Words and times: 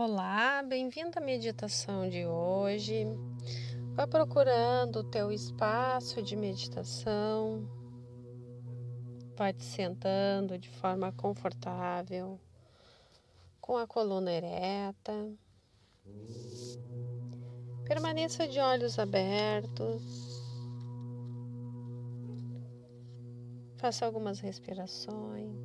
Olá, 0.00 0.62
bem-vindo 0.62 1.18
à 1.18 1.20
meditação 1.20 2.08
de 2.08 2.24
hoje. 2.24 3.04
Vá 3.96 4.06
procurando 4.06 5.00
o 5.00 5.10
teu 5.10 5.32
espaço 5.32 6.22
de 6.22 6.36
meditação. 6.36 7.68
Vai 9.36 9.52
te 9.52 9.64
sentando 9.64 10.56
de 10.56 10.70
forma 10.70 11.10
confortável, 11.10 12.38
com 13.60 13.76
a 13.76 13.88
coluna 13.88 14.30
ereta. 14.30 15.32
Permaneça 17.84 18.46
de 18.46 18.60
olhos 18.60 19.00
abertos. 19.00 20.40
Faça 23.78 24.06
algumas 24.06 24.38
respirações. 24.38 25.58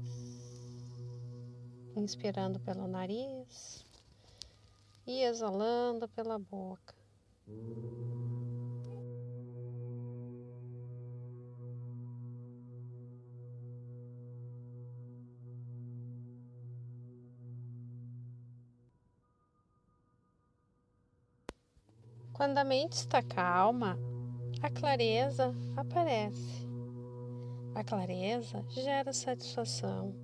Inspirando 1.96 2.60
pelo 2.60 2.88
nariz 2.88 3.86
e 5.06 5.22
exalando 5.24 6.08
pela 6.08 6.40
boca. 6.40 6.96
Quando 22.34 22.58
a 22.58 22.64
mente 22.64 22.94
está 22.94 23.22
calma, 23.22 23.98
a 24.62 24.70
clareza 24.70 25.54
aparece. 25.78 26.68
A 27.76 27.84
clareza 27.84 28.66
gera 28.70 29.14
satisfação 29.14 30.16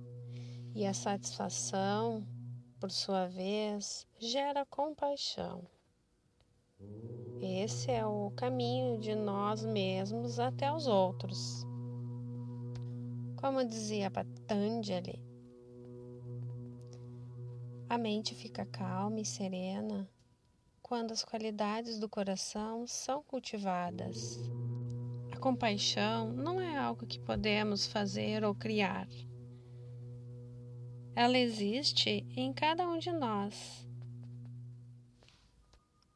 e 0.74 0.84
a 0.86 0.92
satisfação 0.92 2.26
por 2.80 2.90
sua 2.90 3.26
vez, 3.26 4.06
gera 4.18 4.64
compaixão. 4.64 5.62
Esse 7.42 7.90
é 7.90 8.06
o 8.06 8.30
caminho 8.30 8.98
de 8.98 9.14
nós 9.14 9.62
mesmos 9.62 10.40
até 10.40 10.72
os 10.72 10.86
outros. 10.86 11.66
Como 13.36 13.62
dizia 13.66 14.10
Patanjali, 14.10 15.22
a 17.86 17.98
mente 17.98 18.34
fica 18.34 18.64
calma 18.64 19.20
e 19.20 19.26
serena 19.26 20.08
quando 20.82 21.12
as 21.12 21.22
qualidades 21.22 21.98
do 21.98 22.08
coração 22.08 22.86
são 22.86 23.22
cultivadas. 23.22 24.38
A 25.30 25.36
compaixão 25.38 26.32
não 26.32 26.58
é 26.58 26.78
algo 26.78 27.06
que 27.06 27.20
podemos 27.20 27.86
fazer 27.86 28.42
ou 28.42 28.54
criar 28.54 29.06
ela 31.20 31.36
existe 31.36 32.26
em 32.34 32.50
cada 32.50 32.88
um 32.88 32.98
de 32.98 33.12
nós. 33.12 33.86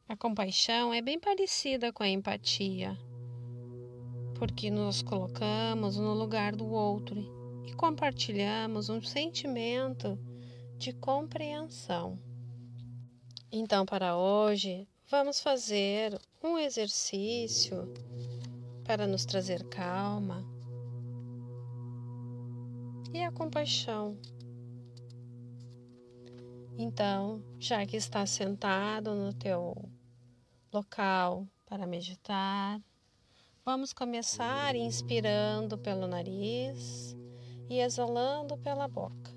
A 0.09 0.17
compaixão 0.17 0.95
é 0.95 1.03
bem 1.03 1.21
parecida 1.21 1.93
com 1.93 2.03
a 2.03 2.09
empatia, 2.09 2.97
porque 4.39 4.71
nos 4.71 5.03
colocamos 5.03 5.99
no 5.99 6.15
lugar 6.15 6.57
do 6.57 6.67
outro 6.67 7.23
e 7.67 7.75
compartilhamos 7.75 8.89
um 8.89 9.03
sentimento 9.03 10.19
de 10.79 10.91
compreensão. 10.95 12.19
Então, 13.53 13.85
para 13.85 14.17
hoje, 14.17 14.89
vamos 15.11 15.39
fazer 15.39 16.19
um 16.43 16.57
exercício 16.57 17.93
para 18.85 19.07
nos 19.07 19.27
trazer 19.27 19.65
calma 19.65 20.43
e 23.13 23.23
a 23.23 23.31
compaixão. 23.31 24.17
Então, 26.77 27.43
já 27.59 27.87
que 27.87 27.97
está 27.97 28.27
sentado 28.27 29.15
no 29.15 29.33
teu 29.33 29.75
local 30.73 31.47
para 31.65 31.87
meditar, 31.87 32.81
vamos 33.65 33.93
começar 33.93 34.75
inspirando 34.75 35.79
pelo 35.79 36.07
nariz 36.09 37.17
e 37.69 37.79
exalando 37.79 38.59
pela 38.59 38.89
boca. 38.89 39.34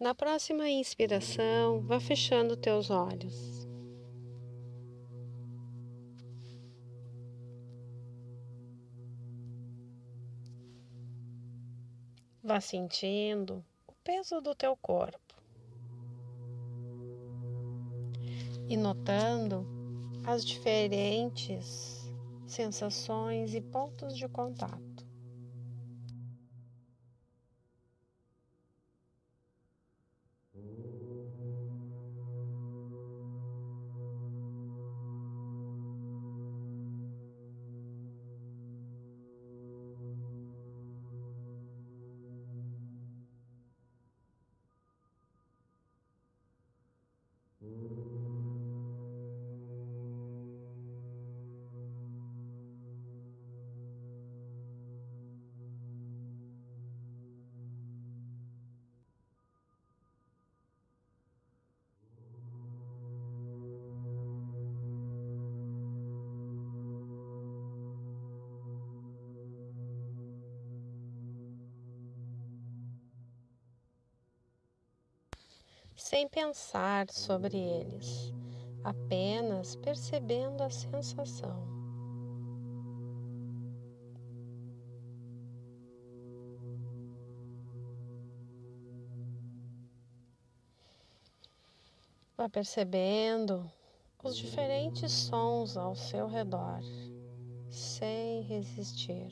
Na 0.00 0.14
próxima 0.14 0.68
inspiração, 0.70 1.80
vá 1.80 1.98
fechando 1.98 2.56
teus 2.56 2.88
olhos. 2.88 3.66
Vá 12.40 12.60
sentindo 12.60 13.64
o 13.88 13.92
peso 14.04 14.40
do 14.40 14.54
teu 14.54 14.76
corpo 14.76 15.34
e 18.68 18.76
notando 18.76 19.66
as 20.24 20.44
diferentes 20.44 22.08
sensações 22.46 23.52
e 23.52 23.60
pontos 23.60 24.16
de 24.16 24.28
contato. 24.28 24.87
Sem 76.08 76.26
pensar 76.26 77.10
sobre 77.10 77.58
eles, 77.58 78.32
apenas 78.82 79.76
percebendo 79.76 80.62
a 80.62 80.70
sensação. 80.70 81.68
Vá 92.38 92.48
percebendo 92.48 93.70
os 94.24 94.34
diferentes 94.34 95.12
sons 95.12 95.76
ao 95.76 95.94
seu 95.94 96.26
redor, 96.26 96.80
sem 97.68 98.40
resistir. 98.44 99.28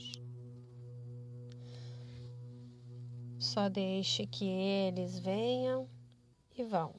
Só 3.38 3.70
deixe 3.70 4.26
que 4.26 4.44
eles 4.44 5.18
venham 5.18 5.95
e 6.56 6.64
vão. 6.64 6.94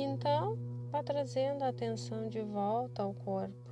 Então, 0.00 0.56
vá 0.92 1.02
trazendo 1.02 1.64
a 1.64 1.68
atenção 1.68 2.28
de 2.28 2.40
volta 2.40 3.02
ao 3.02 3.12
corpo, 3.12 3.68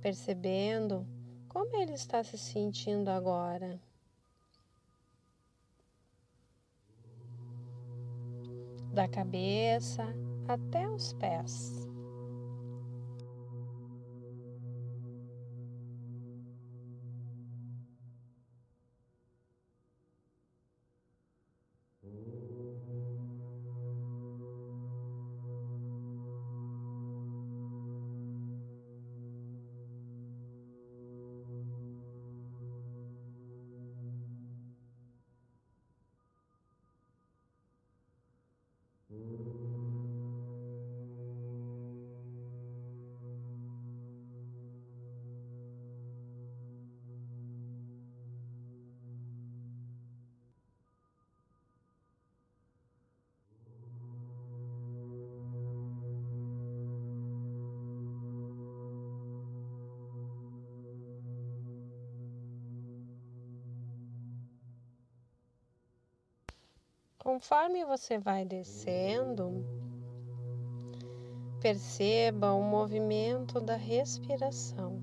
percebendo 0.00 1.06
como 1.48 1.76
ele 1.76 1.92
está 1.92 2.24
se 2.24 2.36
sentindo 2.36 3.08
agora. 3.08 3.80
Da 8.92 9.06
cabeça 9.06 10.04
até 10.48 10.88
os 10.88 11.12
pés. 11.12 11.89
Conforme 67.32 67.84
você 67.84 68.18
vai 68.18 68.44
descendo, 68.44 69.64
perceba 71.60 72.52
o 72.52 72.60
movimento 72.60 73.60
da 73.60 73.76
respiração. 73.76 75.00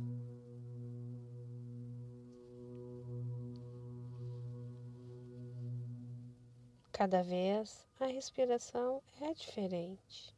Cada 6.91 7.23
vez 7.23 7.87
a 7.97 8.07
respiração 8.07 9.01
é 9.21 9.33
diferente. 9.33 10.35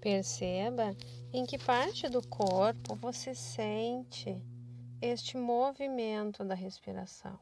Perceba 0.00 0.96
em 1.32 1.44
que 1.44 1.58
parte 1.58 2.08
do 2.08 2.24
corpo 2.28 2.94
você 2.94 3.34
sente 3.34 4.40
este 5.02 5.36
movimento 5.36 6.44
da 6.44 6.54
respiração. 6.54 7.36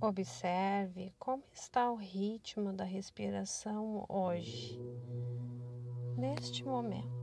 Observe 0.00 1.14
como 1.18 1.44
está 1.52 1.90
o 1.90 1.94
ritmo 1.94 2.72
da 2.72 2.84
respiração 2.84 4.04
hoje, 4.08 4.78
neste 6.16 6.64
momento. 6.64 7.15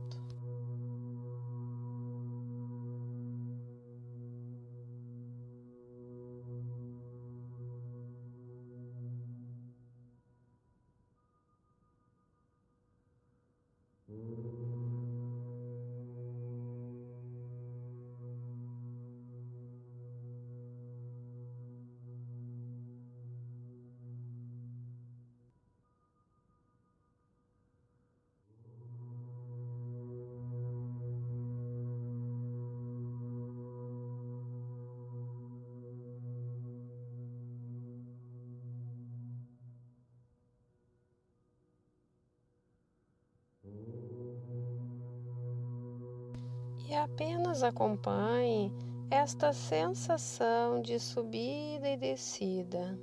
E 46.94 46.96
apenas 46.96 47.64
acompanhe 47.64 48.72
esta 49.10 49.52
sensação 49.52 50.80
de 50.80 51.00
subida 51.00 51.88
e 51.88 51.96
descida. 51.96 52.96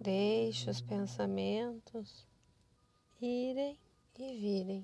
Deixe 0.00 0.70
os 0.70 0.80
pensamentos 0.80 2.26
irem 3.20 3.78
e 4.18 4.34
virem. 4.38 4.82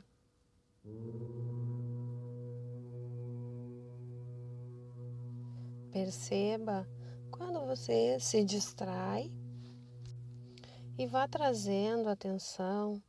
Perceba 5.90 6.86
quando 7.30 7.64
você 7.64 8.20
se 8.20 8.44
distrai 8.44 9.32
e 10.98 11.06
vá 11.06 11.26
trazendo 11.26 12.10
atenção 12.10 13.02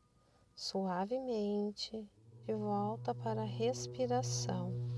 suavemente 0.55 2.09
de 2.49 2.55
volta 2.55 3.13
para 3.13 3.43
a 3.43 3.45
respiração. 3.45 4.88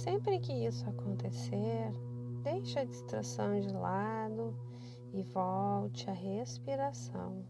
Sempre 0.00 0.40
que 0.40 0.64
isso 0.64 0.88
acontecer, 0.88 1.92
deixe 2.42 2.78
a 2.78 2.84
distração 2.86 3.60
de 3.60 3.70
lado 3.70 4.56
e 5.12 5.22
volte 5.22 6.08
à 6.08 6.14
respiração. 6.14 7.44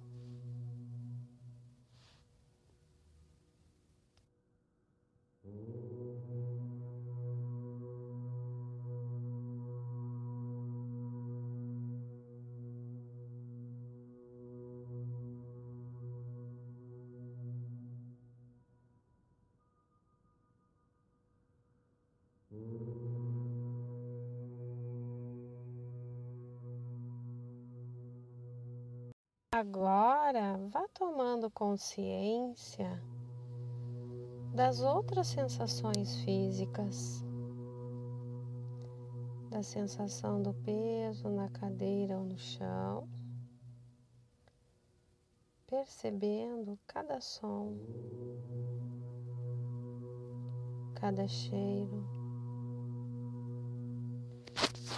Agora 29.61 30.57
vá 30.71 30.89
tomando 30.89 31.51
consciência 31.51 32.99
das 34.55 34.81
outras 34.81 35.27
sensações 35.27 36.17
físicas. 36.25 37.23
da 39.51 39.63
sensação 39.63 40.41
do 40.41 40.55
peso 40.55 41.29
na 41.29 41.51
cadeira 41.51 42.17
ou 42.17 42.25
no 42.25 42.39
chão, 42.39 43.07
percebendo 45.67 46.79
cada 46.87 47.21
som, 47.21 47.77
cada 50.95 51.27
cheiro, 51.27 52.07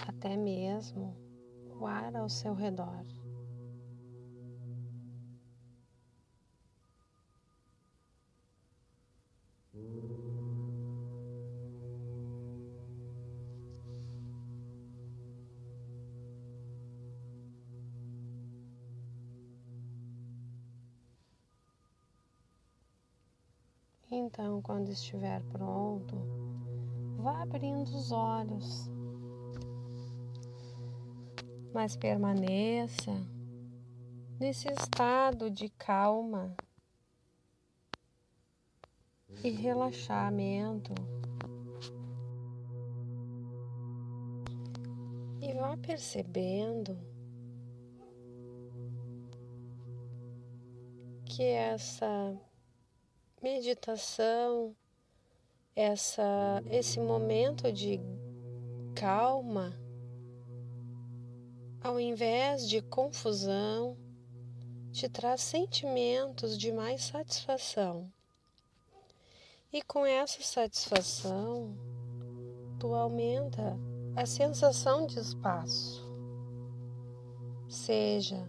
até 0.07 0.37
mesmo 0.37 1.17
o 1.81 1.87
ar 1.87 2.15
ao 2.15 2.29
seu 2.29 2.53
redor. 2.53 3.22
Quando 24.63 24.89
estiver 24.91 25.43
pronto, 25.51 26.17
vá 27.17 27.43
abrindo 27.43 27.89
os 27.89 28.13
olhos, 28.13 28.89
mas 31.73 31.97
permaneça 31.97 33.13
nesse 34.39 34.69
estado 34.69 35.51
de 35.51 35.69
calma 35.69 36.55
e 39.43 39.51
relaxamento. 39.51 40.95
E 45.41 45.53
vá 45.55 45.77
percebendo 45.77 46.97
que 51.25 51.43
essa 51.43 52.39
meditação, 53.43 54.75
essa, 55.75 56.63
esse 56.71 57.01
momento 57.01 57.73
de 57.73 58.01
calma, 58.95 59.73
ao 61.83 61.99
invés 61.99 62.69
de 62.69 62.81
confusão, 62.81 63.97
te 64.93 65.09
traz 65.09 65.41
sentimentos 65.41 66.57
de 66.57 66.71
mais 66.71 67.03
satisfação. 67.03 68.13
E 69.73 69.83
com 69.83 70.07
essa 70.07 70.43
satisfação, 70.43 71.75
tu 72.79 72.95
aumenta 72.95 73.77
a 74.15 74.27
sensação 74.27 75.07
de 75.07 75.19
espaço, 75.19 76.07
seja 77.69 78.47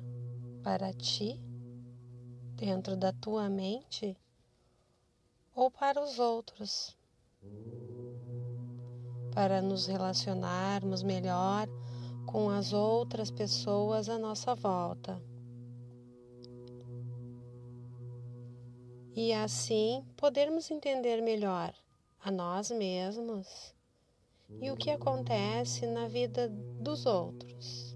para 0.62 0.94
ti, 0.94 1.40
dentro 2.56 2.98
da 2.98 3.14
tua 3.14 3.50
mente, 3.50 4.18
ou 5.56 5.70
para 5.70 6.02
os 6.02 6.20
outros, 6.20 6.98
para 9.34 9.62
nos 9.62 9.88
relacionarmos 9.88 11.04
melhor 11.04 11.68
com 12.26 12.50
as 12.50 12.74
outras 12.74 13.30
pessoas 13.30 14.10
à 14.10 14.18
nossa 14.18 14.56
volta. 14.56 15.22
E 19.16 19.32
assim 19.32 20.04
podermos 20.18 20.72
entender 20.72 21.22
melhor 21.22 21.74
a 22.20 22.32
nós 22.32 22.72
mesmos 22.72 23.76
e 24.60 24.72
o 24.72 24.76
que 24.76 24.90
acontece 24.90 25.86
na 25.86 26.08
vida 26.08 26.50
dos 26.50 27.06
outros. 27.06 27.96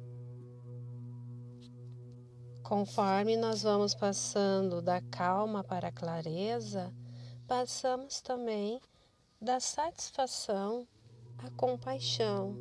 Conforme 2.62 3.38
nós 3.38 3.64
vamos 3.64 3.96
passando 3.96 4.82
da 4.82 5.02
calma 5.02 5.64
para 5.64 5.88
a 5.88 5.92
clareza, 5.92 6.94
passamos 7.48 8.20
também 8.20 8.80
da 9.42 9.60
satisfação 9.60 10.86
à 11.38 11.50
compaixão. 11.52 12.56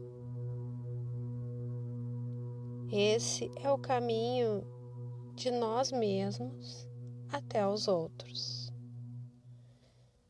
Esse 2.93 3.51
é 3.57 3.71
o 3.71 3.79
caminho 3.79 4.65
de 5.35 5.51
nós 5.51 5.91
mesmos 5.91 6.89
até 7.31 7.67
os 7.67 7.89
outros. 7.89 8.73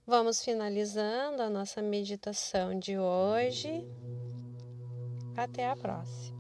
Vamos 0.07 0.43
finalizando 0.43 1.43
a 1.43 1.51
nossa 1.51 1.83
meditação 1.83 2.79
de 2.79 2.99
hoje. 2.99 3.87
Até 5.37 5.69
a 5.69 5.77
próxima. 5.77 6.36